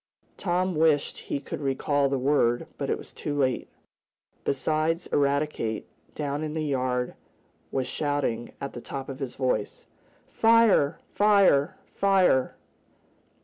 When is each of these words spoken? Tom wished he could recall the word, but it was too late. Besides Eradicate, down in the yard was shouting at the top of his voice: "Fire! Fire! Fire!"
Tom 0.35 0.73
wished 0.73 1.19
he 1.19 1.39
could 1.39 1.61
recall 1.61 2.09
the 2.09 2.17
word, 2.17 2.65
but 2.79 2.89
it 2.89 2.97
was 2.97 3.13
too 3.13 3.37
late. 3.37 3.69
Besides 4.43 5.05
Eradicate, 5.13 5.85
down 6.15 6.41
in 6.43 6.55
the 6.55 6.65
yard 6.65 7.13
was 7.71 7.85
shouting 7.85 8.51
at 8.59 8.73
the 8.73 8.81
top 8.81 9.09
of 9.09 9.19
his 9.19 9.35
voice: 9.35 9.85
"Fire! 10.27 10.97
Fire! 11.13 11.77
Fire!" 11.93 12.55